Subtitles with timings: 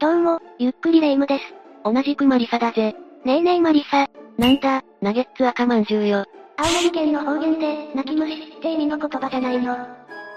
[0.00, 1.44] どうも、ゆっくりレ夢ムです。
[1.84, 2.96] 同じくマリサだぜ。
[3.26, 4.08] ねえねえマリサ。
[4.38, 6.24] なんだ、ナゲッツ赤まんじゅうよ。
[6.56, 9.76] 青森県の方言で、泣き虫って意味の言葉じゃないの。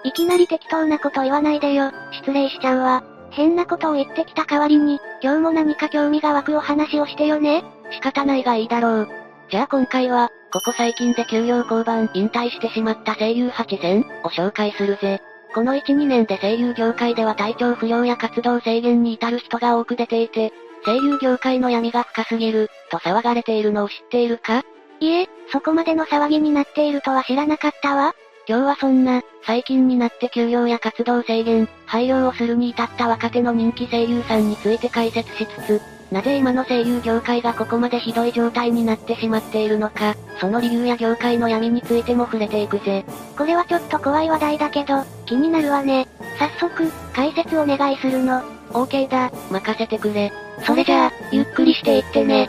[0.03, 3.03] いきなり適当なこと言わないでよ、失礼しちゃうわ。
[3.29, 7.63] 変なことを言ってきた代わりに、今日も何か興味が湧くお話をしてよね。
[7.91, 9.09] 仕方ないがいいだろう。
[9.49, 15.21] じゃあ今回は、ここ最近で休養交番引退してしまった声優8選を紹介するぜ。
[15.53, 20.51] この1、2年で声優業界では体調不良や活動制限に至る人が多く出ていて、
[20.83, 24.63] 声優業界の闇が深すぎる、と騒がれているのを知っているか？
[24.99, 28.15] いえ、そこまでの騒ぎになっているとは知らなかったわ。
[28.47, 35.81] 今日はそんな、最近になって休養や活動制限、廃業をするに至った若手の人気声優さんについて解説しつつ、
[36.13, 43.03] なぜ今の声優業界がここまでひどい状態になってしまっているのか、その理由や業界の闇についても触れていくぜ。
[43.35, 46.07] これはちょっと怖い話題だけど、気になるわね。
[46.37, 48.43] 早速、解説お願いするの。
[48.73, 50.31] OK だ、任せてくれ。
[50.63, 52.47] それじゃあ、ゆっくりしていってね。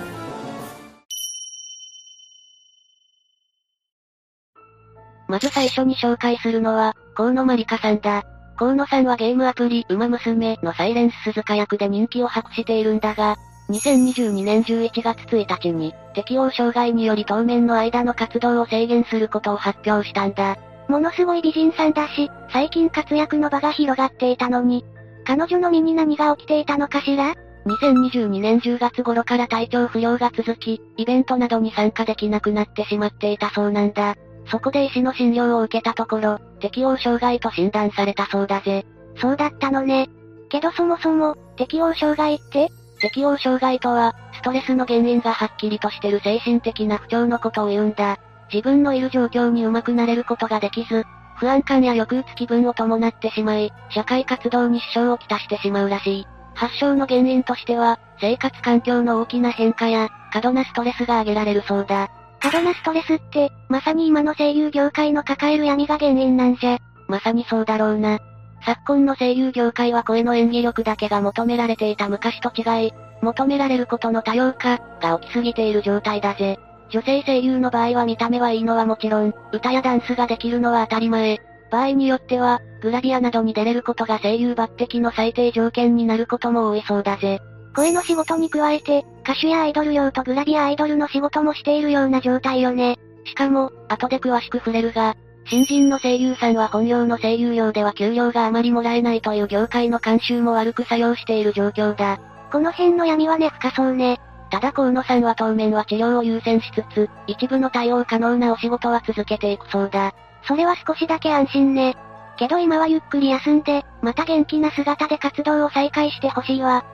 [5.27, 8.24] まず最初に紹介するのは、河野まりかさんだ。
[8.58, 13.36] 河野さんはゲームアプリ、ウマ娘のサイレンス鈴鹿役で人気を博しているんだが、
[13.70, 20.57] 2022年11月1日に、適応障害により当面の間の活動を制限することを発表したんだ。
[20.89, 24.85] ものすごい美人さんだし、最近活躍の場が広がっていたのに、
[25.27, 34.17] 彼女の身に何が起きていたのかしら？2022年10月頃から体調不良が続き、イベントなどに参加できなくなってしまっていたそうなんだ。
[34.51, 38.85] そこで医師の診療を受けたところ、適応障害と診断されたそうだぜ。
[39.17, 40.11] そうだったのね。
[40.51, 42.69] けどそもそも、適応障害って？
[43.05, 48.19] 適応障害とは、ストレスの原因がはっきりとしてる精神的な不調のことを言うんだ。
[48.50, 51.05] 自分のいる状況にうまくなれることができず、
[51.36, 56.27] 不安感や抑うつ気分を伴ってしまい、社会活動に支障をきたしてしまうらしい。
[56.55, 62.08] 発症の原因としては、生活環境の大きな変化や、過度なストレスが挙げられるそうだ。
[62.41, 66.79] 過度なストレスって、まさに今の声優業界の抱える闇が原因なんじゃ。
[67.06, 68.18] まさにそうだろうな。
[68.64, 76.58] 昨今の声優業界は声の演技力だけが求められていた昔と違い、求められることの多様化が起きすぎている状態だぜ。
[76.91, 81.41] 女性声優の場合は見た目はいいのはもちろん、歌やダンスができるのは当たり前。
[81.70, 87.41] 場合によっては、グラビアなどに出れることが声優抜擢の最低条件になることも多いそうだぜ。
[87.74, 92.98] 声の仕事に加えて、歌手やアイドル用とグラビアアイドルの仕事もしているような状態よね。
[93.24, 102.18] しかも、後で詳しく触れるが、新人の声優さんは本業の声優用では給料があまりもらえないという業界の慣習も悪く作用している状況だ。
[102.50, 104.20] この辺の闇はね深そうね。
[104.50, 110.14] ただ河野さんは当面は治療を優先しつつ、一部の対応可能なお仕事は続けていくそうだ。
[110.46, 111.96] それは少しだけ安心ね。
[112.36, 116.84] けど今はゆっくり休んで、また元気な姿で活動を再開してほしいわ。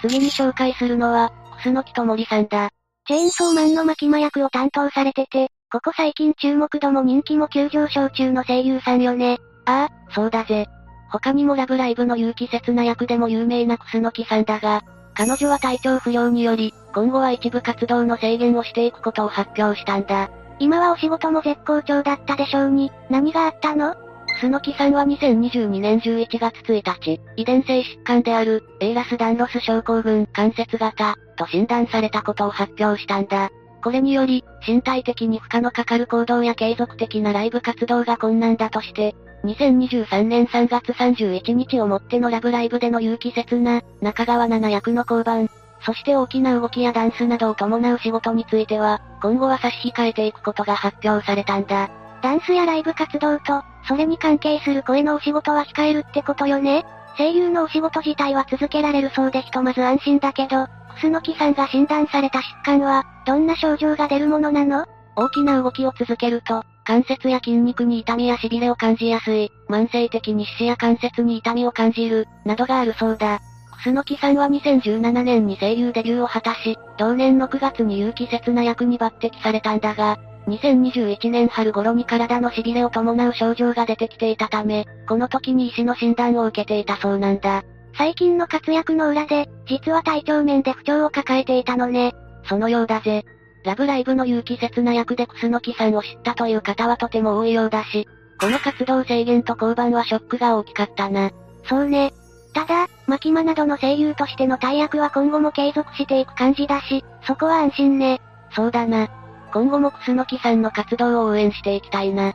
[0.00, 1.32] 次に紹介するのは、
[1.62, 2.70] 楠木智りさんだ。
[3.06, 9.38] チェーンソーマンの巻間役を担当されてて、ここ最近注目度も人気も急上昇中の声優さんよね。
[9.64, 10.66] ああ、そうだぜ。
[11.10, 14.82] 他にもラブライブの有機切な役でも有名な楠木さんだが、
[15.14, 20.28] 彼女は体調不良により、今後は一部活動の制限をしていくことを発表したんだ。
[20.58, 23.94] 今はお仕事も絶好調だったでしょうに、何があったの？
[24.42, 33.50] 楠木さんは2022年11月1日、遺伝性疾患である、エイラス・ダンロス症候群関節型、と診断されたことを発表したんだ。
[33.82, 45.50] これにより、身体的に負荷のかかる行動や継続的なライブ活動が困難だとして、2023年3月31日をもってのラブライブでの有機切な、中川七役の交番、
[45.84, 51.90] そして大きな動きやダンスなどを伴う仕事については、今後は差し控えていくことが発表されたんだ。
[52.22, 56.86] ダンスやライブ活動と、それに関係する声のお仕事は控えるってことよね？
[57.16, 60.66] 声優のお仕事自体は続けられるそうでひとまず安心だけど、
[61.00, 64.86] 楠木さんが診断された疾患は、どんな症状が出るものなの？
[65.16, 73.40] 大きな動きを続けると、関節や筋肉に痛みや痺れを感じやすい、慢性的に四肢や関節に痛みを感じる、などがあるそうだ。
[73.84, 80.18] 楠木さんは2017年に声優デビューを果たし、同年の9月に有機切な役に抜擢されたんだが、
[80.48, 87.62] 2021年春頃に体の痺れを伴う症状が出てきていたため、この時に医師の診断を受けていたそうなんだ。
[87.96, 92.14] 最近の活躍の裏で、実は体調面で不調を抱えていたのね。
[92.44, 93.24] そのようだぜ。
[93.64, 98.08] ラブライブの有機切な役で楠木さんを知ったという方はとても多いようだし、
[98.40, 101.30] この活動制限と交番はショックが大きかったな。
[101.68, 102.12] そうね。
[102.54, 108.20] ただ、マキマなどの声優としての大役は今後も継続していく感じだし、そこは安心ね。
[108.50, 109.08] そうだな。
[109.52, 112.34] 今後も楠木さんの活動を応援していきたいな。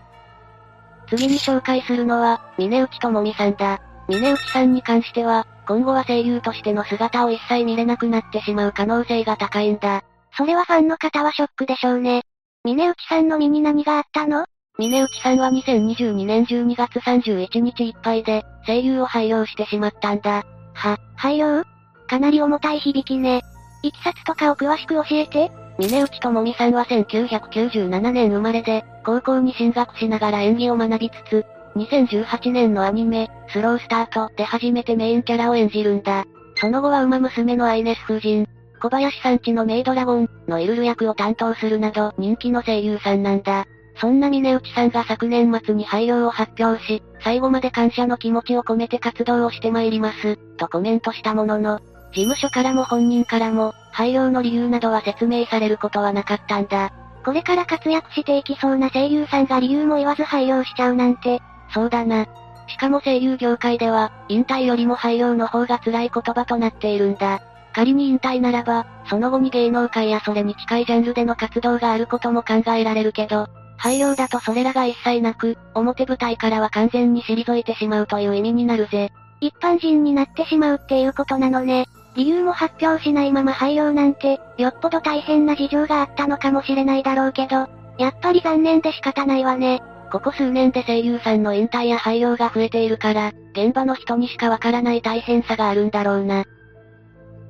[1.10, 3.82] 次に紹介するのは、峰内智美さんだ。
[4.08, 10.04] 峰内さんに関しては、今後は声優としての姿を一切見れなくなってしまう可能性が高いんだ。
[10.38, 12.22] それはファンの方はショックでしょうね。
[12.64, 14.46] 峰内さんの身に何があったの？
[14.78, 20.46] 峰内さんは2022年12月31日いっぱいで、声優を廃業してしまったんだ。
[20.74, 21.64] は、廃業
[22.08, 23.42] かなり重たい響きね。
[23.82, 25.52] いきさつとかを詳しく教えて。
[25.80, 31.46] 峰内智美さんは1997年生まれで、高校に進学しながら演技を学びつつ、
[31.76, 36.26] 2018年のアニメ、スロースタートで初めてメインキャラを演じるんだ。
[36.56, 38.48] その後は馬娘のアイネス夫人、
[38.82, 43.66] 小林さんちのメイドラゴンのイルル役を担当するなど人気の声優さんなんだ。
[44.00, 51.80] そんな峰内さんが昨年末に廃業を発表し、最後まで感謝の気持ちを込めて活動をしてまいります、とコメントしたものの、
[52.18, 56.92] 事務所からも本人からも、廃業の理由などは説明されることはなかったんだ。
[57.24, 61.40] これから活躍していきそうな声優さんが理由も言わず廃業しちゃうなんて。
[61.72, 62.26] そうだな。
[62.68, 67.40] しかも声優業界では、引退よりも廃業の方が辛い言葉となっているんだ。
[67.72, 73.48] 仮に引退ならば、その後に芸能界やそれに近いジャンルでの活動があることも考えられるけど、
[73.78, 79.12] 廃業だとそれらが一切なく、表舞台からは完全に退いてしまうという意味になるぜ。
[79.40, 81.86] 一般人になってしまうっていうことなのね。
[82.18, 87.68] 理由も発表しないまま廃業なんて、よっぽど大変な事情があったのかもしれないだろうけど、
[88.00, 89.84] やっぱり残念で仕方ないわね。
[90.12, 96.44] ここ数年で声優さんの引退や廃業が増えているから、現場の人にしかわからない大変さがあるんだろうな。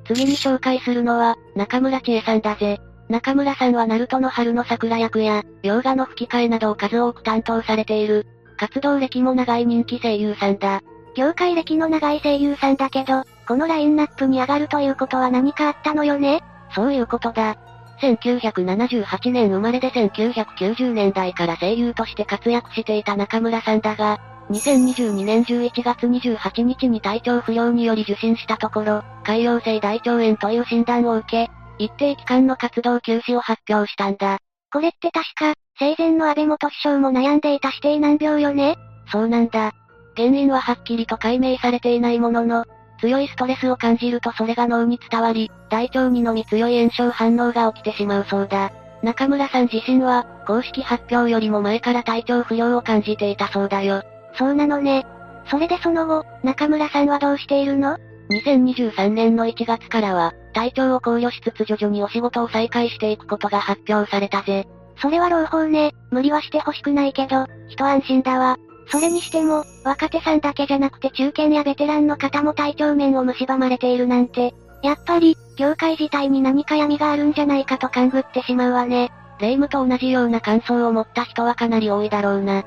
[0.06, 2.78] 次に紹介するのは、中村千恵さんだぜ。
[3.08, 8.26] 中村さんはナルトの春の桜役や、洋画の吹き替えなどを数多く担当されている、
[8.58, 10.82] 活動歴も長い人気声優さんだ。
[11.14, 16.42] 業界歴の長い声優さんだけど、このラインナップに上がるということは何かあったのよね？
[16.74, 17.56] そういうことだ。
[18.02, 34.36] 1978年生まれで1990年代から声優として活躍していた中村さんだが、2022年11月28日に体調不良により受診したところ、海洋性大腸炎という診断を受け、一定期間の活動休止を発表したんだ。
[34.70, 38.76] これって確か、生前の安倍元首相も悩んでいた指定難病よね？
[39.10, 39.72] そうなんだ。
[40.16, 42.66] 原因ははっきりと解明されていないものの、
[43.00, 48.72] 強いストレスを感じるとそれが脳に伝わり、大腸にのみ強い炎症反応が起きてしまうそうだ。
[49.02, 54.02] 中村さん自身は、公式発表よりも前から体調不良を感じていたそうだよ。
[54.34, 55.06] そうなのね。
[55.50, 57.96] それでその後、中村さんはどうしているの
[58.44, 64.66] ?2023 年の1月からは、体調を考慮しつつ徐々にお仕事を再開していくことが発表されたぜ。
[65.00, 65.94] それは朗報ね。
[66.10, 68.56] 無理はしてほしくないけど、一安心だわ。
[68.90, 79.10] それにしても、若手さんだけじゃなくて中堅やベテランの方も体調面を蝕まれているなんて、やっぱり、業界自体に何か闇があるんじゃないかと勘ぐってしまうわね。
[79.40, 82.64] 霊夢と同じような感想を持った人はかなり多いだろうな。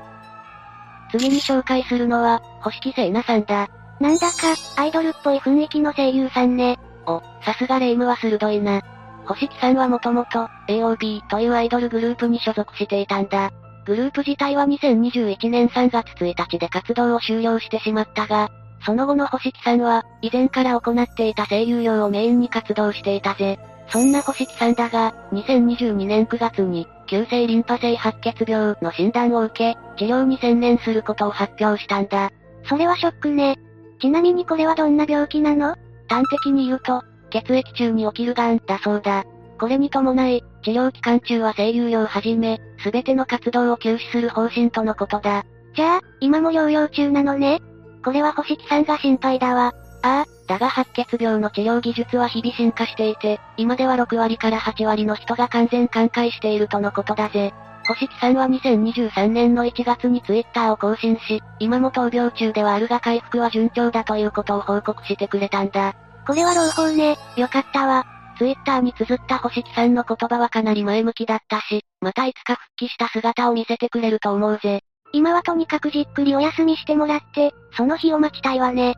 [1.10, 3.68] 次に紹介するのは、星木聖奈さんだ。
[4.00, 6.78] なんだか、アイドルっぽい雰囲気の声優さんね。
[7.06, 8.80] お、さすが霊夢は鋭いな。
[9.26, 13.50] 星木さんはもともと、AOB というアイドルグループに所属していたんだ。
[13.84, 18.50] グループ自体は2021年3月1日で活動を終了してしまったが、
[18.84, 23.58] その後の星木さんは、以前から行っていた声優業をメインに活動していたぜ。
[23.88, 32.30] そんな星木さんだが、2022年9月に、急性リンパ性白血病の診断を受け、治療に専念することを発表したんだ。
[32.68, 33.56] それはショックね。
[34.00, 35.76] ちなみにこれはどんな病気なの？
[36.08, 39.24] 端的に言うと、血液中に起きる癌だそうだ。
[39.62, 45.44] これに伴い、治療期間中は声優業をはじめ、すべての活動を休止する方針とのことだ。
[45.76, 47.60] じゃあ、今も療養中なのね？
[48.04, 49.72] これは星木さんが心配だわ。
[50.02, 57.54] ああ、だが白血病の治療技術は日々進化していて、今では6割から8割の人が完全寛解しているとのことだぜ。
[57.86, 65.94] 星木さんは2023年の1月にツイッターを更新し、今も闘病中ではあるが回復は順調だということを報告してくれたんだ。
[66.26, 67.16] これは朗報ね。
[67.36, 68.04] よかったわ。
[68.38, 74.80] ツイッターに綴った星木さんの言葉はかなり前向きだったし、またいつか復帰した姿を見せてくれると思うぜ。
[75.12, 78.94] 今はとにかくじっくりお休みしてもらって、その日を待ちたいわね。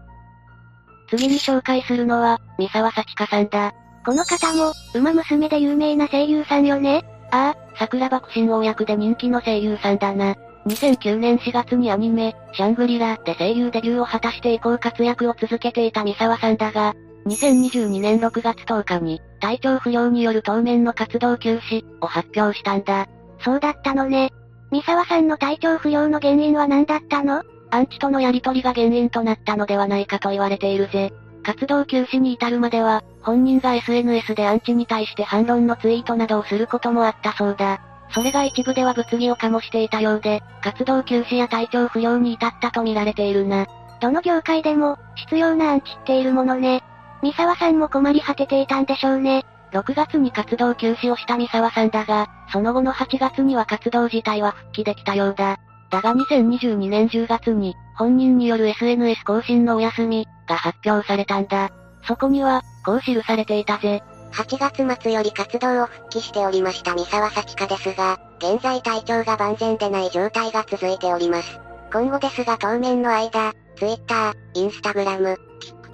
[1.11, 3.73] 次に紹介するのは、三沢幸香さんだ。
[4.05, 10.37] この方も、馬娘で有名な声優さんよねああ、桜爆心王役で人気の声優さんだな。
[10.67, 16.95] 2009年4月にアニメ、シャングリラで声優デビューを果たして以降活躍を続けていた三沢さんだが、
[17.27, 23.07] 2022年6月10日に、体調不良による当面の活動休止を発表したんだ。
[23.41, 24.31] そうだったのね。
[24.71, 31.13] 三沢さんの体調不良の原因は何だったのアンチとのやりとりが原因となったのではないかと言われているぜ。
[31.43, 37.81] 活動休止に至るまでは、本人が SNS でアンチに対して反論のツイートなどをすることもあったそうだ。
[38.11, 43.67] それが一部では物議を醸していたようで、活動休止や体調不良に至ったと見られているな。
[44.01, 46.83] どの業界でも、必要なアンチっているものね。
[47.25, 49.47] 三沢さんも困り果てていたんでしょうね。
[49.73, 55.57] 6月に活動休止をした三沢さんだが、その後の8月には活動自体は復帰できたようだ。
[55.89, 61.71] だが2022年10月に、本人による SNS 更新のお休み、が発表されたんだ。
[62.07, 64.03] そこには、こう記されていたぜ。
[64.33, 71.59] 8月末より活動を復帰しておりました三沢幸香ですが、現在体調が万全でない状態が続いております。
[71.91, 75.37] 今後ですが当面の間、Twitter、Instagram、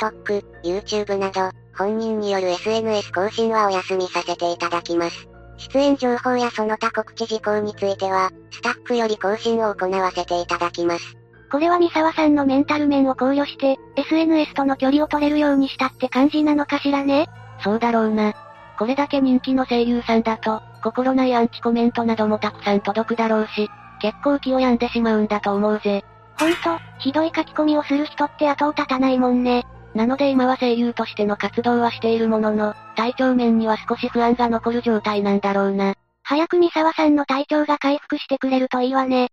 [0.01, 5.29] TikTok、YouTube など、本人による SNS 更新はお休みさせていただきます。
[5.59, 11.17] 出演情報やその他告知事項については、スタッフより更新を行わせていただきます。
[11.53, 17.29] これは三沢さんのメンタル面を考慮して、SNS との距離を取れるようにしたって感じなのかしらね？
[17.63, 18.33] そうだろうな。
[18.79, 23.69] これだけ人気の声優さんだと、心ないアンチコメントなどもたくさん届くだろうし、
[24.01, 26.05] 結構気を病んでしまうんだと思うぜ。
[26.39, 26.57] ほんと、
[27.01, 29.67] ひどい書き込みをする人って後を絶たないもんね。
[29.95, 35.95] なので今は声優としての活動はしているものの、体調面には少し不安が残る状態なんだろうな。
[36.23, 39.31] 早く三沢さんの体調が回復してくれるといいわね。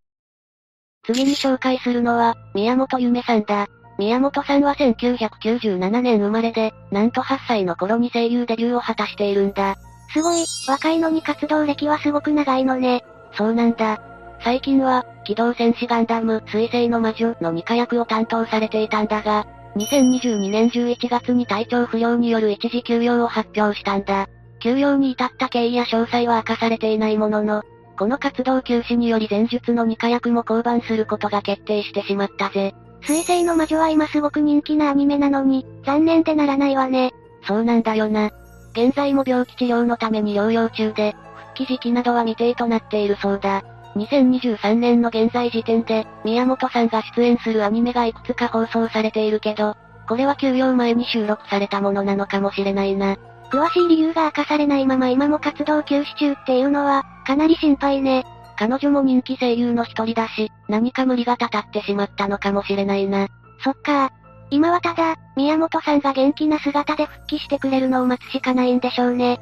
[1.06, 3.68] 次に紹介するのは、宮本ゆめさんだ。
[3.98, 9.76] 宮本さんは1997年生まれで、なんと8歳の頃に声優デビューを果たしているんだ。
[10.14, 13.04] すごい、若いのに活動歴はすごく長いのね。
[13.34, 14.00] そうなんだ。
[14.44, 19.46] 最近は、機動戦士ガンダム、水星の魔女の2課役を担当されていたんだが、
[19.78, 24.28] 2022年11月に体調不良による一時休養を発表したんだ。
[24.60, 27.64] 休養に至った経緯や詳細は明かされていないものの、
[27.98, 32.74] この活動休止により前述の2課役も降板することが決定してしまったぜ。
[33.02, 37.12] 水星の魔女は今すごく人気なアニメなのに、残念でならないわね。
[37.48, 38.32] そうなんだよな。
[38.74, 41.16] 現在も病気治療のために療養中で、
[41.54, 43.64] 復帰時期などは未定となっているそうだ。
[43.98, 49.76] 2023年の現在時点で、宮本さんが出演するアニメがいくつか放送されているけど、
[50.08, 53.18] これは休養前に収録されたものなのかもしれないな。
[53.52, 58.26] 詳しい理由が明かされないまま今も活動休止中っていうのは、かなり心配ね。
[58.58, 63.28] 彼女も人気声優の一人だし、何か無理がたたってしまったのかもしれないな。
[63.64, 64.12] そっか。
[64.50, 69.40] 今はただ、宮本さんが元気な姿で復帰してくれるのを待つしかないんでしょうね。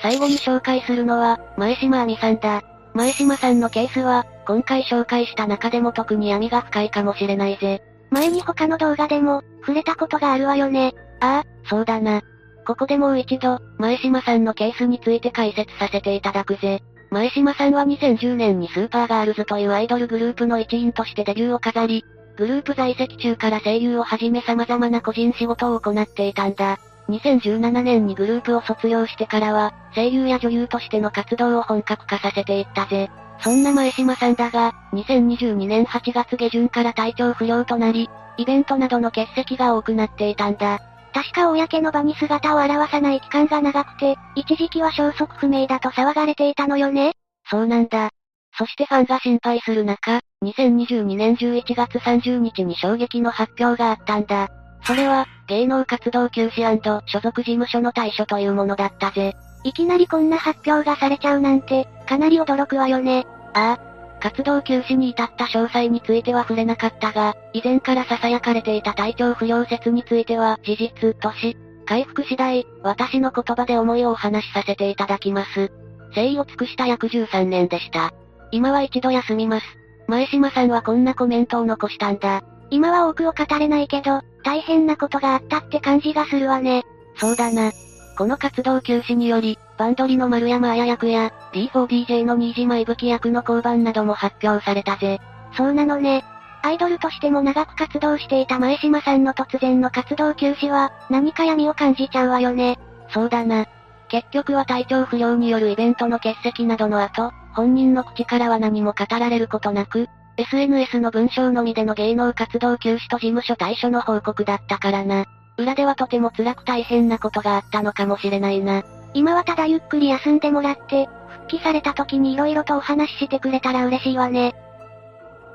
[0.00, 2.62] 最後に紹介するのは、前島亜美さんだ。
[2.94, 7.82] 前島さんのケースは、今回紹介した中でも特に闇が深いかもしれないぜ。
[8.10, 10.94] 前に他の動画でも、触れたことがあるわよね。
[11.20, 12.22] ああ、そうだな。
[12.66, 16.82] ここでもう一度、前島さんのケースについて解説させていただくぜ。
[17.10, 22.04] 前島さんは2010年にスーパーガールズというアイドルグループの一員としてデビューを飾り、
[22.36, 26.78] グループ在籍中から声優をはじめ様々な個人仕事を行っていたんだ。
[27.10, 33.10] 2017年にグループを卒業してからは、声優や女優としての活動を本格化させていったぜ。
[33.40, 40.80] そんな前島さんだが、2022年8月下旬から体調不良となり、イベントなどの欠席が多くなっていたんだ。
[41.12, 47.12] 確か公の場に姿を現さない期間が長くて、一時期は消息不明だと騒がれていたのよね。
[47.50, 48.10] そうなんだ。
[48.56, 54.48] そしてファンが心配する中、2022年11月30日に衝撃の発表があったんだ。
[54.84, 56.62] それは、芸能活動休止
[57.06, 59.34] 所属事務所の対処というものだったぜ。
[59.64, 63.26] いきなりこんな発表がされちゃうなんて、かなり驚くわよね。
[63.52, 63.90] ああ。
[64.20, 75.72] 活動休止に至った詳細については触れなかったが、以前から囁かれていた体調不良説については事実とし、回復次第、私の言葉で思いをお話しさせていただきます。
[76.10, 78.12] 誠意を尽くした約13年でした。
[78.52, 79.66] 今は一度休みます。
[80.06, 82.42] 前島さんはこんなコメントを残したんだ。
[82.70, 86.84] 今は多くを語れないけど、大変なことがあったって感じがするわね。
[87.16, 87.72] そうだな。
[88.16, 95.18] この活動休止により、バンドリの丸山彩役や、D4DJ の新島いぶき役の交番なども発表されたぜ。
[95.56, 96.24] そうなのね。
[96.62, 102.78] アイドルとしても長く活動していた前島さんの突然の活動休止は、何か闇を感じちゃうわよね。
[103.08, 103.66] そうだな。
[104.08, 110.08] 結局は体調不良によるイベントの欠席などの後、本人の口からは何も語られることなく、
[110.40, 115.26] SNS の文章のみでの芸能活動休止と事務所対処の報告だったからな。
[115.58, 118.82] 裏ではとても辛く大変なことがあったのかもしれないな。
[119.12, 124.54] 今はただゆっくり休んでもらって、復帰された時に色々とお話ししてくれたら嬉しいわね。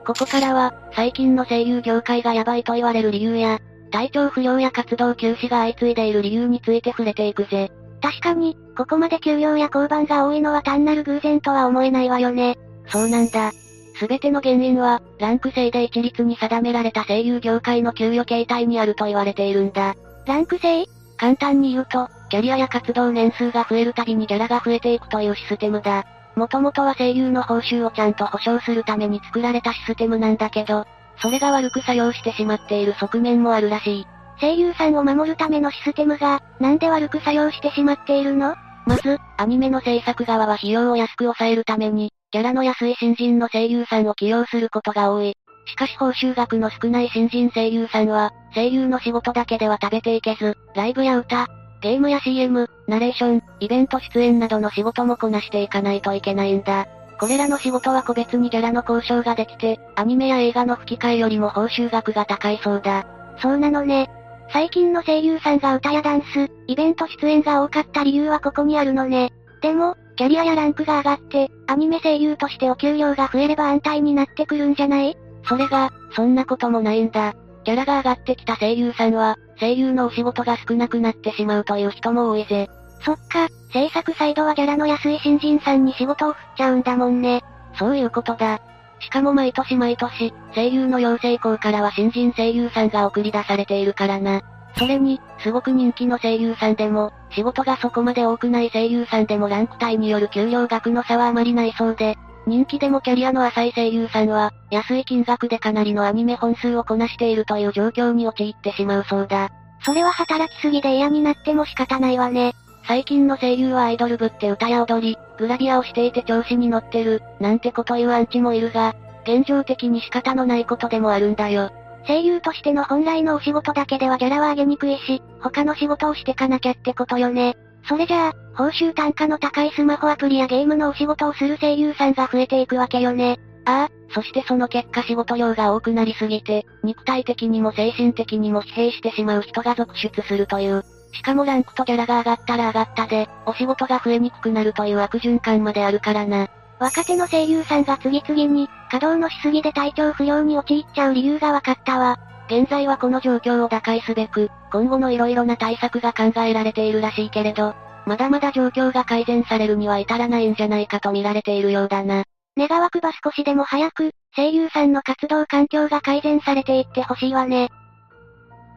[0.06, 3.60] ここからは、最近の声優業界がヤバいと言われる理由や、
[3.92, 7.72] 体調不良や活動休止が相次いでいる理由について触れていくぜ。
[8.04, 12.56] 確かに、ここまで休養や降板が多いのは単なる偶然とは思えないわよね。
[12.88, 13.52] そうなんだ。
[13.98, 19.96] すべての原因は、ランク制で一律に定められた声優業界の給与形態にあると言われているんだ。
[20.26, 20.86] ランク制？
[21.18, 26.06] 簡単に言うと、キャリアや活動年数が増えるたびにギャラが増えていくというシステムだ。
[26.36, 30.86] もともとは声優の報酬をちゃんと保証するために作られたシステムなんだけど、
[31.22, 34.08] それが悪く作用してしまっている側面もあるらしい。
[34.42, 38.56] 声優さんを守るためのシステムが、なんで悪く作用してしまっているの？
[38.86, 45.38] まず、アニメの制作側は費用を安く抑えるために、キャラの安い新人の声優さんを起用することが多い。
[45.68, 51.48] しかし報酬額の少ない新人声優さんは、声優の仕事だけでは食べていけず、ライブや歌、
[51.82, 56.88] ゲームや CM、ナレーション、イベント出演などの仕事もこなしていかないといけないんだ。
[57.22, 63.08] これらの仕事は個別にギャラの交渉ができて、アニメや映画の吹き替えよりも報酬額が高いそうだ。
[63.42, 64.10] そうなのね。
[64.52, 69.32] 最近の声優さんが歌やダンス、イベント出演が多かった理由はここにあるのね。
[69.62, 75.18] でも、キャリアやランクが上がって、アニメ声優としてお給料が増えれば安泰になってくるんじゃない？
[75.44, 77.34] それが、そんなこともないんだ。
[77.66, 82.70] キャラが上がってきた声優さんは、声優のお仕事が少なくなってしまうという人も多いぜ。
[83.04, 87.44] そっか、制作サイドはギャラの安い新人さんに仕事を振っちゃうんだもんね。
[87.78, 88.62] そういうことだ。
[89.00, 94.42] しかも毎年毎年、声優の養成校からは新人声優さんが送り出されているからな。
[94.78, 109.50] それに、すごく人気の声優さんでも、仕事がそこまで多くない声優さんでもランク帯による給料額の差はあまりないそうで、人気でもキャリアの浅い声優さんは、安い金額でかなりのアニメ本数をこなしているという状況に陥ってしまうそうだ。
[109.84, 112.54] それは働きすぎで嫌になっても仕方ないわね。
[112.88, 121.72] 最近の声優はアイドル部って歌や踊り、グラビアをしていて調子に乗ってる、なんてこと言うアンチもいるが、現状的に仕方のないことでもあるんだよ。
[122.08, 127.56] 声優としての本来のお仕事だけではギャラは上げにくいし、他の仕事をしてかなきゃってことよね。
[127.88, 133.40] それじゃあ、報酬単価の高いスマホアプリやゲームのお仕事をする声優さんが増えていくわけよね。
[133.66, 140.84] ああ、そしてその結果仕事量が多くなりすぎて、肉体的にも精神的にも疲弊してしまう人が続出するという。
[141.14, 146.48] しかもランクとギャラが上がったら上がったで、お仕事が増えにくくなるという悪循環まであるからな。
[146.80, 152.18] 若手の声優さんが次々に、稼働のしすぎで体調不良に陥っちゃう理由が分かったわ。
[152.48, 157.76] 現在はこの状況を打開すべく、今後の色々な対策が考えられているらしいけれど、
[158.06, 162.24] まだまだ状況が改善されるには至らないんじゃないかと見られているようだな。
[162.56, 167.68] 願わくば少しでも早く、声優さんの活動環境が改善されていってほしいわね。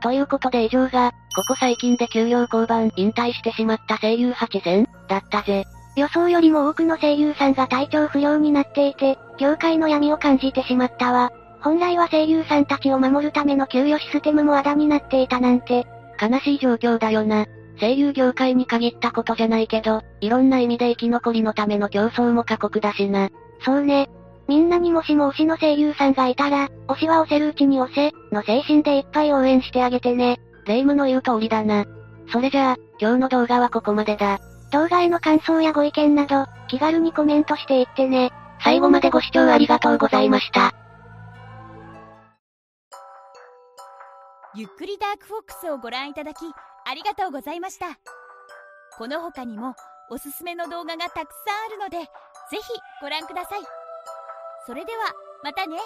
[0.02, 5.64] ということで以上が、ここ最近で給料交番引退してしまった声優8選だったぜ。
[5.98, 11.32] 予想よりも多くの声優さんが体調不良になっていて、業界の闇を感じてしまったわ。
[11.60, 15.86] 本来は声優さんたちを守るための給与システムもあだになっていたなんて。
[16.20, 17.46] 悲しい状況だよな。
[17.80, 23.30] 声優業界に限ったことじゃないけど、いろんな意味で生き残りのための競争も過酷だしな。
[23.64, 24.08] そうね。
[24.48, 30.40] みんなにもしも推しの声優さんがいたら、推しは押せるうちに押せ、の精神でいっぱい応援してあげてね。
[30.66, 31.84] 霊夢の言う通りだな。
[32.32, 34.38] それじゃあ、今日の動画はここまでだ。
[34.70, 38.32] 動画への感想やご意見など、気軽にコメントしていってね。
[38.62, 40.74] 最後までご視聴ありがとうございました。
[44.54, 46.38] ゆっくりダークフォックスをご覧いただき、
[46.84, 47.86] ありがとうございました。
[48.96, 49.74] この他にも、
[50.10, 52.06] おすすめの動画がたくさんあるので、ぜ
[52.56, 52.62] ひ
[53.00, 53.60] ご覧ください。
[54.66, 55.12] それでは、
[55.44, 55.78] またね。